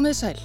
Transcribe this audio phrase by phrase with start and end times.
[0.00, 0.38] Komið sæl.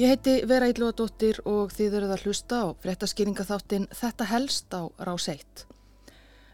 [0.00, 5.26] Ég heiti Vera Ílluadóttir og þið eruð að hlusta á fréttaskýringaþáttin Þetta helst á Rás
[5.28, 5.64] 1.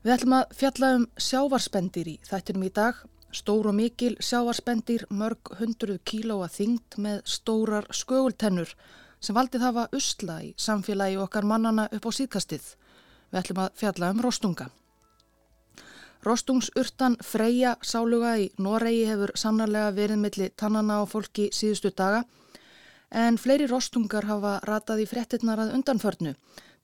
[0.02, 2.98] Við ætlum að fjalla um sjávarspendir í þættinum í dag.
[3.30, 8.74] Stór og mikil sjávarspendir, mörg hundruð kílóa þyngd með stórar skögultennur
[9.22, 12.74] sem valdið hafa usla í samfélagi okkar mannana upp á síðkastið.
[13.30, 14.72] Við ætlum að fjalla um rostunga.
[16.20, 22.26] Rostungsurtan Freyja sáluga í Noregi hefur sannarlega verið milli tannana á fólki síðustu daga
[23.10, 26.34] en fleiri rostungar hafa ratað í frettinnar að undanförnu.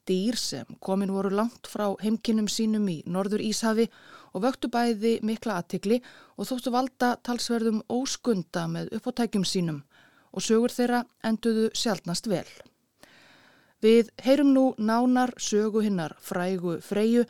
[0.09, 3.85] Dýr sem komin voru langt frá heimkinnum sínum í Norður Íshafi
[4.33, 6.01] og vöktu bæði mikla aðtikli
[6.37, 9.83] og þóttu valda talsverðum óskunda með uppáttækjum sínum
[10.33, 12.47] og sögur þeirra enduðu sjálfnast vel.
[13.85, 17.27] Við heyrum nú nánar sögu hinnar frægu Freyju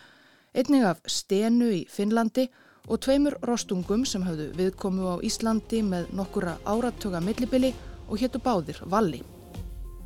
[0.56, 2.48] einnig af stenu í Finnlandi
[2.88, 7.73] og tveimur rostungum sem hafðu viðkomu á Íslandi með nokkura áratöga millibili
[8.08, 9.23] og héttu báðir Valli.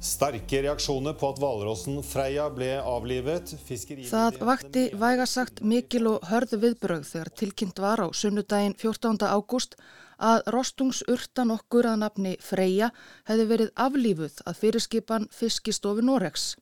[0.01, 3.51] Sterke reaksjoner på at valrossen Freyja ble avlivet.
[3.67, 4.07] Fiskeri...
[4.09, 9.21] Það vakti vægasagt mikil og hörðu viðbröð þegar tilkynnt var á sunnudaginn 14.
[9.29, 9.77] ágúst
[10.17, 12.89] að rostungsurtan okkur að nafni Freyja
[13.29, 16.55] hefði verið aflífuð að fyrirskipan Fiskistofi Noregs.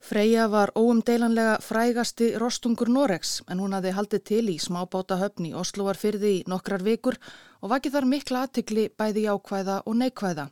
[0.00, 5.98] Freyja var óumdeilanlega frægasti rostungur Noregs en hún hafði haldið til í smábáta höfni Oslovar
[6.00, 7.18] fyrði í nokkrar vikur
[7.60, 10.46] og vakið þar mikla aðtikli bæði jákvæða og neikvæða.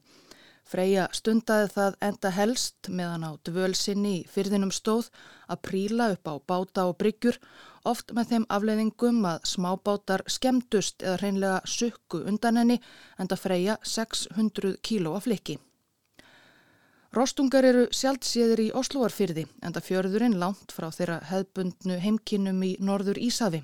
[0.69, 5.09] Freyja stundaði það enda helst meðan á dvölsinni í fyrðinum stóð
[5.49, 7.39] að príla upp á báta og bryggjur
[7.89, 12.77] oft með þeim afleiðingum að smábátar skemdust eða hreinlega sukku undan henni
[13.17, 15.57] enda Freyja 600 kíló af flikki.
[17.09, 23.17] Rostungar eru sjálfséðir í Osloarfyrði en það fjörðurinn langt frá þeirra hefbundnu heimkinnum í norður
[23.25, 23.63] Ísafi.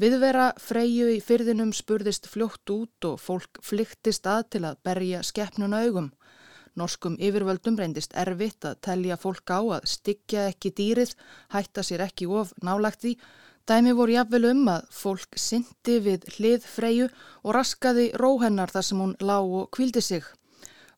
[0.00, 5.80] Viðvera freyju í fyrðinum spurðist fljótt út og fólk flyktist að til að berja skeppnuna
[5.86, 6.10] augum.
[6.76, 11.14] Norskum yfirvöldum reyndist erfitt að telja fólk á að styggja ekki dýrið,
[11.56, 13.14] hætta sér ekki of nálagt því.
[13.68, 17.08] Dæmi voru jafnvel um að fólk syndi við hlið freyju
[17.40, 20.28] og raskaði róhennar þar sem hún lá og kvildi sig.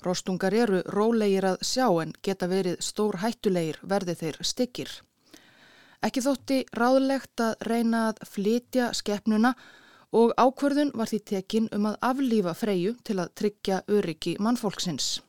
[0.02, 4.92] Róstungar eru rólegir að sjá en geta verið stór hættulegir verði þeir styggir.
[6.02, 9.54] Ekki þótti ráðlegt að reyna að flytja skeppnuna
[10.12, 15.20] og ákverðun var því tekin um að aflífa freyju til að tryggja öryggi mannfólksins.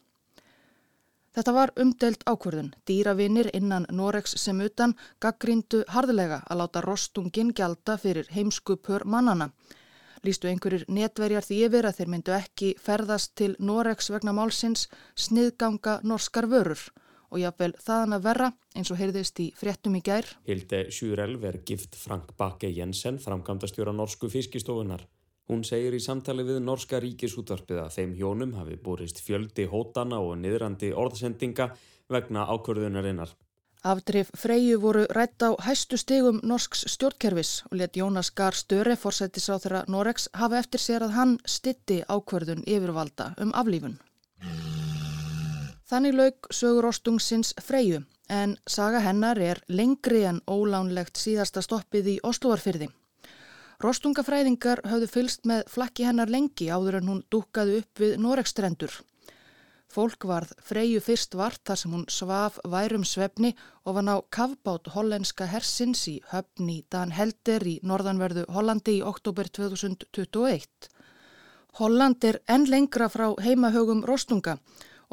[1.34, 2.74] Þetta var umdelt ákverðun.
[2.86, 9.50] Dýravinir innan Noregs sem utan gaggríndu harðlega að láta rostungin gjalda fyrir heimskupur mannana.
[10.24, 14.86] Lýstu einhverjir netverjar því yfir að þeir myndu ekki ferðast til Noregs vegna málsins
[15.20, 16.80] sniðganga norskar vörur
[17.34, 18.48] og jáfnvel þaðan að verra
[18.78, 20.30] eins og heyrðist í fréttum í gær.
[20.48, 25.04] Hilde Sjúrelv er gift Frank Bakke Jensen, framkvæmdastjóra norsku fiskistofunar.
[25.52, 30.38] Hún segir í samtali við Norska ríkisútvarpið að þeim hjónum hafi borist fjöldi hótana og
[30.40, 31.74] niðrandi orðsendinga
[32.08, 33.34] vegna ákvörðunarinnar.
[33.84, 39.50] Afdrif Freyju voru rætt á hæstu stegum Norsks stjórnkerfis og let Jónas Gar Störe, forsættis
[39.52, 44.00] á þeirra Noregs, hafa eftir sér að hann stitti ákverðun yfirvalda um aflífun.
[45.92, 52.20] Þannig laug sögur Óstungsins Freyju en saga hennar er lengri en ólánlegt síðasta stoppið í
[52.24, 52.88] Oslovarfyrði.
[53.84, 58.96] Rostungafræðingar höfðu fylst með flakki hennar lengi áður en hún dúkaði upp við Noregstrendur.
[59.94, 63.52] Fólk varð freyju fyrst vart þar sem hún svaf værum svefni
[63.86, 69.04] og var ná kavbát hollenska hersins í höfn í Dan Helder í norðanverðu Hollandi í
[69.06, 70.90] oktober 2021.
[71.78, 74.58] Holland er enn lengra frá heimahögum rostunga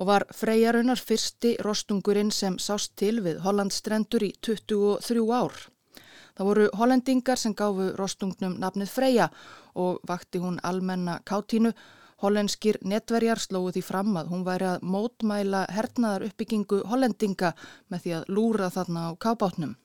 [0.01, 5.61] og var freyjarunar fyrsti rostungurinn sem sást til við Hollandstrendur í 23 ár.
[6.41, 9.29] Það voru hollendingar sem gáfu rostungnum nafnið Freyja
[9.77, 11.77] og vakti hún almenna kátínu
[12.21, 17.55] Hollenskir netverjar slóðu því fram að hún væri að mótmæla hernaðar uppbyggingu hollendinga
[17.89, 19.77] með því að lúra þarna á kábátnum.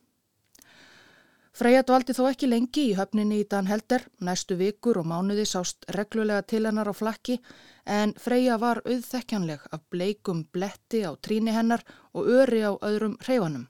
[1.55, 5.85] Freyja dvaldi þó ekki lengi í höfninni í Dan Helder, næstu vikur og mánuði sást
[5.95, 7.37] reglulega til hennar á flakki
[7.87, 13.69] en Freyja var auðþekkjanleg af bleikum bletti á tríni hennar og öri á öðrum hreyfanum.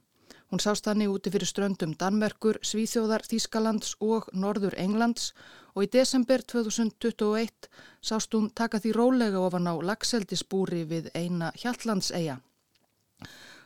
[0.50, 5.33] Hún sást þannig úti fyrir ströndum Danmerkur, Svíþjóðar, Þískalands og Norður Englands
[5.75, 7.69] og í desember 2021
[8.01, 12.39] sást hún taka því rólega ofan á lagseldisbúri við eina Hjallandseiga.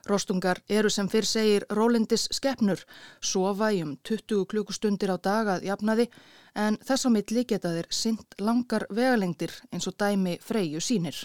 [0.10, 2.80] Rostungar eru sem fyrr segir rólindis skeppnur,
[3.22, 6.08] sofa í um 20 klukkustundir á dagað jafnaði
[6.56, 11.20] en þess á milli geta þeir sint langar vegalengdir eins og dæmi freyju sínir.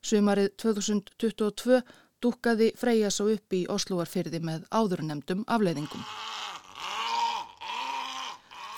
[0.00, 1.80] Sumarið 2022
[2.22, 6.04] dúkaði freyja svo upp í Osloarfyrði með áðurnemdum afleiðingum.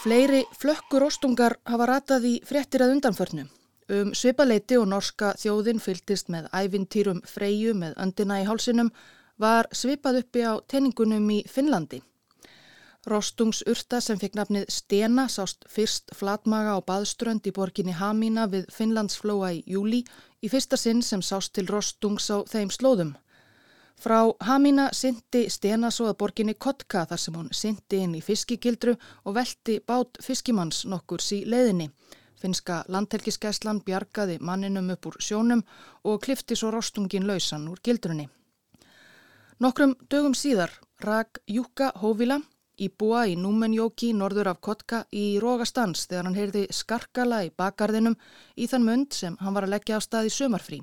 [0.02, 3.44] Fleiri flökkur ostungar hafa ratað í fréttir að undanförnu.
[3.94, 8.90] Um svipaleiti og norska þjóðin fyltist með ævintýrum freyju með öndina í hálsinum
[9.38, 12.02] var svipað uppi á tenningunum í Finnlandi.
[13.06, 19.54] Rostungsurta sem fekk nafnið Stena sást fyrst flatmaga á baðströnd í borginni Hamina við Finnlandsflóa
[19.54, 20.02] í júli
[20.42, 23.14] í fyrsta sinn sem sást til Rostungs á þeim slóðum.
[24.00, 28.96] Frá Hamina syndi Stena svo að borginni Kotka þar sem hún syndi inn í fiskigildru
[29.24, 31.90] og velti bát fiskimanns nokkurs í leiðinni.
[32.42, 35.62] Finnska landhelgiskeslan bjargaði manninum upp úr sjónum
[36.02, 38.28] og klifti svo rostungin lausan úr gildrunni.
[39.62, 40.72] Nokkrum dögum síðar
[41.04, 42.40] rak Júka Hóvila
[42.82, 48.16] í búa í Númenjóki norður af Kotka í Rógastans þegar hann heyrði skarkala í bakgarðinum
[48.56, 50.80] í þann mund sem hann var að leggja á stað í sömarfrí.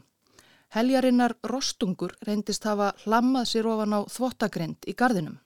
[0.69, 5.39] Heljarinnar rostungur reyndist hafa hlammað sér ofan á þvottakrind í gardinum.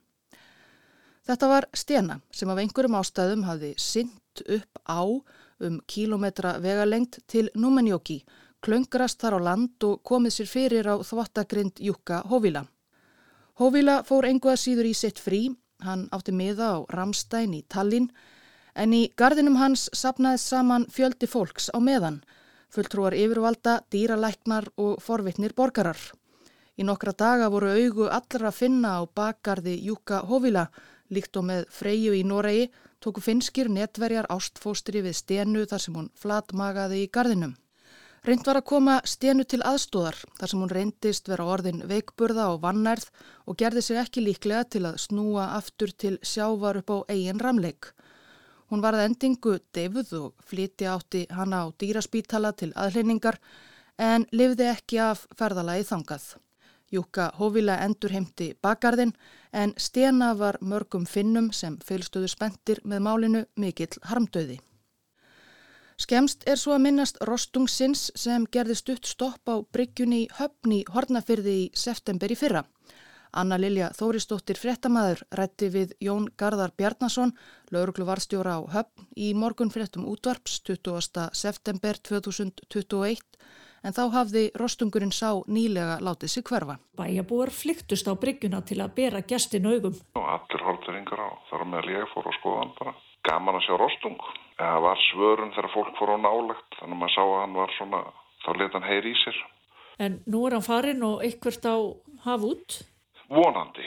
[1.24, 5.00] Þetta var stena sem af einhverjum ástæðum hafði synt upp á
[5.64, 8.25] um kílometra vegalengt til Númenjóki,
[8.60, 12.66] klöngrast þar á land og komið sér fyrir á þvottakrind Júka Hóvila.
[13.60, 18.10] Hóvila fór enguða síður í sitt frí, hann átti miða á Ramstein í Tallinn,
[18.75, 22.24] en í gardinum hans sapnaðist saman fjöldi fólks á meðan,
[22.74, 26.00] fulltrúar yfirvalda, dýralæknar og forvittnir borgarar.
[26.74, 30.68] Í nokkra daga voru augu allra að finna á bakgarði Júka Hóvila,
[31.14, 32.70] líkt og með Freyju í Noregi,
[33.04, 37.54] tóku finskir netverjar ástfóstri við stenu þar sem hún flatmagaði í gardinum.
[38.24, 42.62] Reynd var að koma stenu til aðstóðar þar sem hún reyndist vera orðin veikburða og
[42.64, 43.10] vannærð
[43.52, 47.92] og gerði sig ekki líklega til að snúa aftur til sjávar upp á eigin ramleik.
[48.74, 53.36] Hún varð endingu defuð og flyti átti hana á dýraspítala til aðleiningar
[54.02, 56.24] en lifði ekki af ferðalagi þangað.
[56.90, 59.14] Júka hófila endur heimti bakarðin
[59.62, 64.58] en stena var mörgum finnum sem fylstöðu spendir með málinu mikill harmdöði.
[66.02, 71.72] Skemst er svo að minnast Rostungsins sem gerði stutt stopp á bryggjunni höfni Hortnafyrði í
[71.78, 72.66] september í fyrra.
[73.33, 77.31] Anna Lilja Þóristóttir frettamæður rætti við Jón Garðar Bjarnason,
[77.74, 81.31] lauruglu varstjóra á höfn í morgun frettum útvarps 20.
[81.33, 83.24] september 2021
[83.83, 86.77] en þá hafði rostungurinn sá nýlega látið sig hverfa.
[87.00, 89.97] Bæjabúar flyktust á bryggjuna til að bera gestin augum.
[90.13, 92.95] Og allir horfður yngur á, þar með að ég fór á skoðan bara.
[93.25, 94.21] Gaman að sjá rostung.
[94.62, 97.77] Það var svörun þegar fólk fór á nálegt, þannig að maður sá að hann var
[97.79, 98.01] svona,
[98.45, 99.44] þá leta hann heyri í sér.
[100.06, 101.77] En nú er hann farin og ykkvert á
[102.29, 102.83] haf út?
[103.33, 103.85] Vonandi.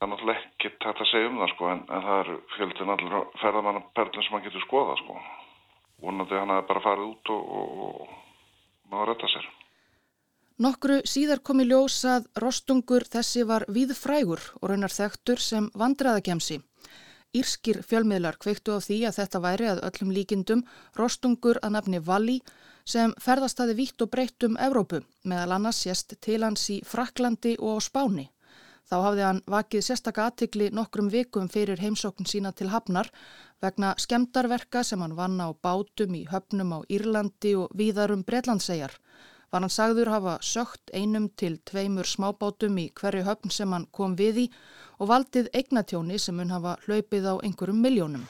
[0.00, 2.92] Það er náttúrulega ekki þetta að segja um það sko, en, en það er fjöldin
[2.94, 5.18] allir ferðamannaperlin sem hann getur skoða sko.
[6.00, 7.50] Vonandi hann að bara farið út og,
[7.86, 9.46] og má rætta sér.
[10.60, 16.58] Nokkru síðar kom í ljós að rostungur þessi var víðfrægur og raunar þekktur sem vandraðakemsi.
[17.30, 20.64] Írskir fjölmiðlar kveiktu á því að þetta væri að öllum líkindum
[20.98, 22.40] rostungur að nafni Valli
[22.84, 27.54] sem ferðast aði vítt og breytt um Evrópu meðal annars sést til hans í Fraklandi
[27.60, 28.26] og á Spáni.
[28.90, 33.06] Þá hafði hann vakið sérstakka aðtikli nokkrum vikum fyrir heimsókn sína til Hafnar
[33.62, 38.96] vegna skemdarverka sem hann vann á bátum í höfnum á Írlandi og víðarum Breitlandsegjar.
[39.50, 44.16] Var hann sagður hafa sögt einum til tveimur smábátum í hverju höfn sem hann kom
[44.18, 44.46] við í
[44.98, 48.26] og valdið eignatjóni sem hann hafa hlaupið á einhverjum miljónum.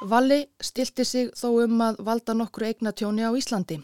[0.00, 3.82] Valli stilti sig þó um að valda nokkru eignatjóni á Íslandi.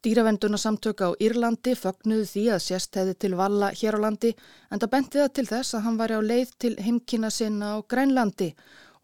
[0.00, 4.30] Dýravendunarsamtök á Írlandi fögnuðu því að sérst hefði til valla hér á landi
[4.72, 7.84] en það benti það til þess að hann var á leið til heimkina sinna á
[7.84, 8.46] Grænlandi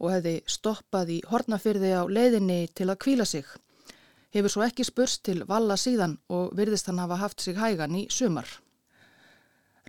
[0.01, 3.45] og hefði stoppað í hornafyrði á leiðinni til að kvíla sig.
[4.33, 8.07] Hefur svo ekki spurst til valla síðan og virðist hann hafa haft sig hægan í
[8.09, 8.49] sumar.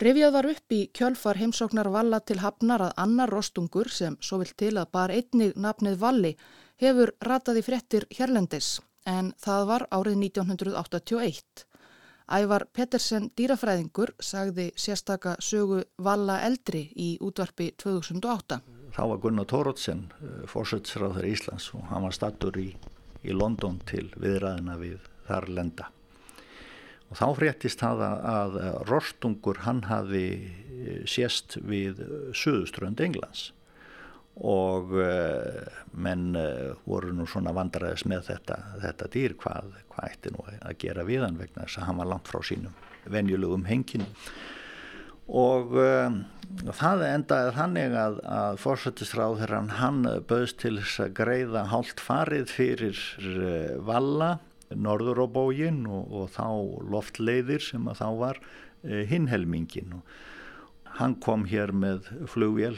[0.04, 4.52] Rivjað var upp í kjölfar heimsóknar valla til hafnar að annar rostungur sem svo vill
[4.60, 6.36] til að bar einnig nafnið valli
[6.84, 11.66] hefur rataði fréttir hérlendis en það var árið 1981.
[12.28, 18.60] Ævar Pettersen dýrafræðingur sagði sérstaka sögu valla eldri í útvarpi 2008
[18.98, 22.72] þá var Gunnar Tórótsen eh, fórsöldsráður Íslands og hann var stattur í,
[23.24, 25.92] í London til viðræðina við þar lenda.
[27.08, 28.58] Og þá fréttist það að
[28.90, 32.02] Rostungur hann hafi eh, sést við
[32.36, 33.52] Suðuströnd Englands
[34.38, 35.66] og uh,
[35.98, 40.76] menn uh, voru nú svona vandaræðis með þetta, þetta dýr hvað, hvað ætti nú að
[40.84, 42.76] gera við hann vegna þess að hann var langt frá sínum
[43.10, 44.06] venjulegum henginu
[45.28, 46.20] og um,
[46.70, 53.02] það endaði þannig að, að fórsættisráðherran hann bauðst til þess að greiða hálft farið fyrir
[53.90, 54.38] valla
[54.70, 56.48] norður á bógin og, og þá
[56.94, 58.42] loftleiðir sem að þá var
[58.86, 60.16] hinhelmingin og
[61.02, 62.78] hann kom hér með flugvél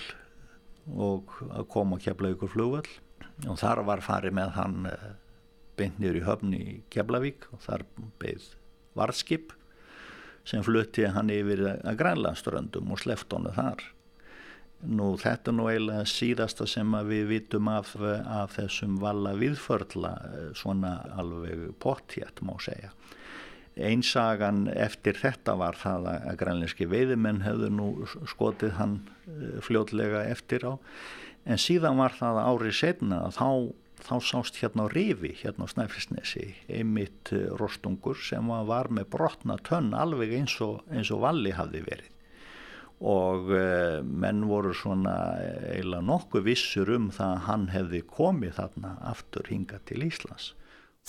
[0.95, 1.31] og
[1.71, 2.89] kom að kepla ykkur flugvall
[3.47, 5.11] og þar var farið með hann uh,
[5.79, 7.85] beint nýður í höfni í Keflavík og þar
[8.19, 8.49] beigð
[8.99, 9.53] varðskip
[10.47, 13.83] sem flutti hann yfir að Grænlandströndum og sleft honu þar.
[14.79, 20.13] Nú þetta er nú eiginlega síðasta sem við vitum af, af þessum valla viðförla
[20.57, 22.93] svona alveg pottjætt má segja.
[23.85, 27.89] Einsagan eftir þetta var það að grænleinski veiðimenn hefðu nú
[28.29, 28.95] skotið hann
[29.27, 30.73] eh, fljótlega eftir á
[31.49, 33.49] en síðan var það árið setna að þá,
[34.05, 39.59] þá sást hérna á rifi hérna á Snæfisnesi einmitt eh, rostungur sem var með brotna
[39.65, 42.15] tönn alveg eins og, eins og valli hafði verið
[42.99, 45.15] og uh, menn voru svona
[45.71, 50.53] eiginlega nokkuð vissur um það að hann hefði komið þarna aftur hinga til Íslands.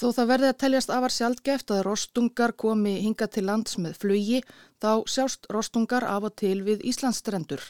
[0.00, 4.40] Þó það verði að teljast afar sjálfgeft að rostungar komi hinga til lands með flugi
[4.80, 7.60] þá sjást rostungar af og til við Íslandsstrendur.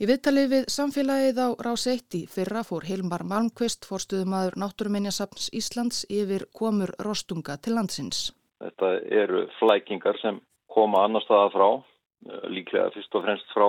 [0.00, 6.06] Í viðtalið við samfélagið á Rás 1 í fyrra fór Hilmar Malmqvist fórstuðumadur Náttúruminjasapns Íslands
[6.08, 8.30] yfir komur rostunga til landsins.
[8.62, 10.40] Þetta eru flækingar sem
[10.70, 11.68] koma annar staða frá
[12.28, 13.68] Eh, líklega fyrst og fremst frá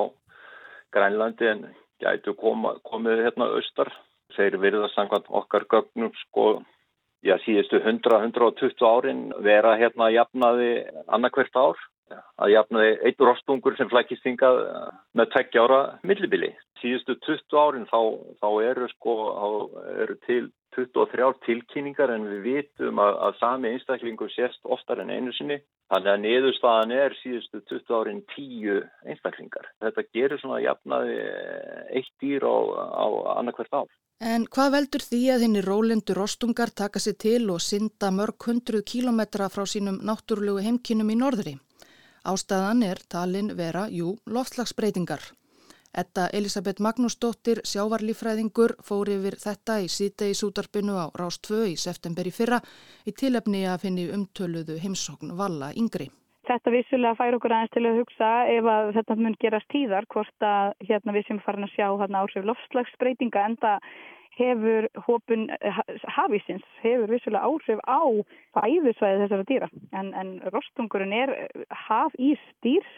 [0.92, 1.62] Grænlandi en
[2.04, 3.92] gætu koma, komið hérna austar.
[4.36, 6.64] Þeir verða samkvæmt okkar gögnum sko,
[7.26, 10.72] já síðustu 100-120 árin vera hérna að jafnaði
[11.08, 11.82] annarkvært ár.
[12.12, 16.50] Að jafnaði einn rostungur sem flækist hingað eh, með tveggja ára millibili.
[16.82, 18.02] Síðustu 20 árin þá,
[18.42, 19.48] þá eru sko, þá
[20.04, 20.42] eru til
[20.76, 25.62] 23 tilkynningar en við vitum að, að sami einstaklingur sést oftar en einu sinni.
[25.92, 29.72] Þannig að niðurstaðan er síðustu 20 árin 10 einstaklingar.
[29.84, 31.18] Þetta gerur svona jafnaði
[31.96, 32.58] eitt dýr á,
[32.92, 33.06] á
[33.38, 33.92] annarkvært ár.
[34.22, 38.84] En hvað veldur því að henni rólendu rostungar taka sér til og synda mörg hundruð
[38.92, 41.56] kílometra frá sínum náttúrulegu heimkinum í norðri?
[42.30, 45.26] Ástæðan er talin vera, jú, loftslagsbreytingar.
[45.98, 51.76] Etta Elisabeth Magnúsdóttir, sjávarlífræðingur, fór yfir þetta í síta í sútarpinu á Rás 2 í
[51.76, 52.62] september í fyrra
[53.10, 56.12] í tilefni að finni umtöluðu heimsókn Valla Yngri.
[56.52, 60.44] Þetta vissulega fær okkur aðeins til að hugsa ef að þetta mun gerast tíðar hvort
[60.44, 63.86] að hérna, við sem farin að sjá hérna, áhrif loftslagsbreytinga en það
[64.36, 65.46] hefur hópun
[66.18, 68.04] hafísins, hefur vissulega áhrif á
[68.58, 71.32] fæðisvæði þessara dýra en, en rostungurinn er
[71.86, 72.90] hafís dýr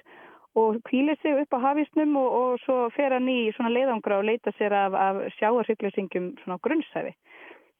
[0.58, 4.28] og kvílir sig upp á hafísnum og, og svo fer hann í svona leiðangra og
[4.32, 7.14] leita sér af, af sjáarhygglusingum svona grunnsæfi.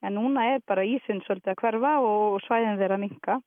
[0.06, 3.40] En núna er bara ísinn svolítið að hverfa og svæðin þeirra minka.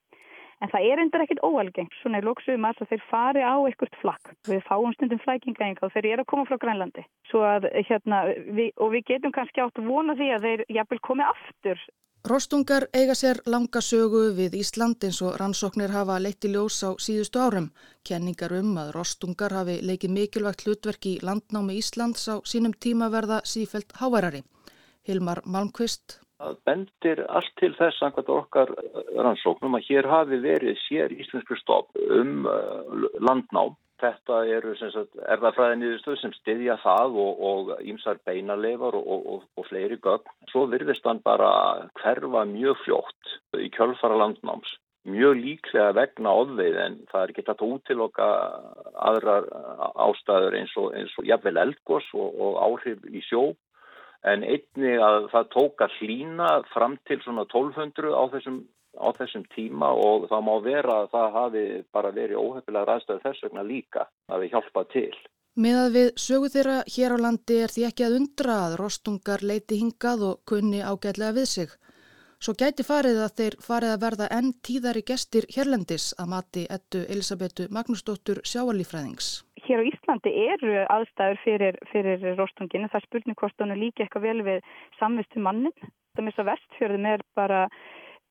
[0.64, 4.32] En það er endur ekkit óalgengt, svona í lóksuðum að þeir fari á ekkert flakk.
[4.48, 7.04] Við fáum stundum flækinga og þeir eru að koma frá Grænlandi.
[7.36, 8.22] Að, hérna,
[8.56, 11.82] við, og við getum kannski átt vona því að þeir jafnvel komi aftur
[12.26, 16.90] Rostungar eiga sér langa sögu við Ísland eins og rannsóknir hafa leitt í ljós á
[16.98, 17.68] síðustu árum.
[18.02, 23.44] Kenningar um að rostungar hafi leikið mikilvægt hlutverk í landnámi Íslands á sínum tíma verða
[23.46, 24.42] sífelt háværari.
[25.06, 26.18] Hilmar Malmqvist.
[26.36, 28.72] Það bendir allt til þess að okkar
[29.16, 36.32] rannsóknum að hér hafi verið sér íslensku stopp um uh, landnám Þetta eru erðafræðinniðurstöð sem
[36.36, 40.34] styðja það og ímsar beinarleifar og, og, og fleiri gögn.
[40.52, 41.52] Svo virðist hann bara
[42.02, 44.74] hverfa mjög fljótt í kjölfara landnáms.
[45.08, 48.28] Mjög líklega vegna ofveið en það er gett að útiloka
[49.08, 49.48] aðrar
[50.08, 53.54] ástæður eins og, og jafnvel eldgós og áhrif í sjó.
[54.26, 58.64] En einni að það tók að hlína fram til svona 1200 á þessum
[58.96, 63.46] á þessum tíma og það má vera að það hafi bara verið óhefnilega ræðstöð þess
[63.46, 65.16] vegna líka að við hjálpa til.
[65.56, 69.80] Meðað við sögu þeirra hér á landi er því ekki að undra að rostungar leiti
[69.80, 71.70] hingað og kunni ágætlega við sig.
[72.36, 77.06] Svo gæti farið að þeir farið að verða enn tíðari gestir hérlendis að mati ettu
[77.08, 79.45] Elisabetu Magnúsdóttur sjáalífræðings.
[79.66, 82.90] Hér á Íslandi eru aðstæður fyrir, fyrir rostunginu.
[82.92, 85.74] Það er spurning hvort hann er líka eitthvað vel við samvistu mannin.
[86.16, 87.66] Það misa vestfjörðum er bara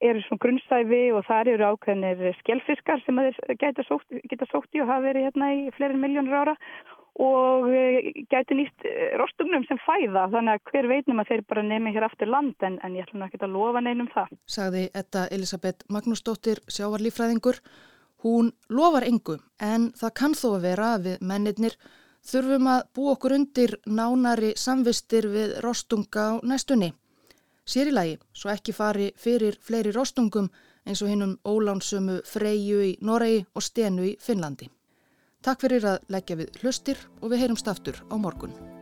[0.03, 4.83] eru svona grunnsæfi og þar eru ákveðinir skjálfiskar sem þeir geta sótt, geta sótt í
[4.83, 6.55] og hafa verið hérna í fleiri miljónur ára
[7.23, 11.63] og eh, gæti nýst eh, rostugnum sem fæða þannig að hver veitnum að þeir bara
[11.63, 14.33] nefni hér aftur land en, en ég ætlum ekki að lofa neinum það.
[14.51, 17.61] Sagði þetta Elisabeth Magnúsdóttir sjávarlífræðingur.
[18.25, 21.75] Hún lofar engu en það kann þó að vera að við mennirnir
[22.25, 26.93] þurfum að bú okkur undir nánari samvistir við rostunga á næstunni.
[27.65, 30.49] Sér í lagi, svo ekki fari fyrir fleiri rostungum
[30.85, 34.69] eins og hinnum ólánsömu Freyju í Noregi og Stenu í Finnlandi.
[35.45, 38.74] Takk fyrir að leggja við hlustir og við heyrumst aftur á morgun.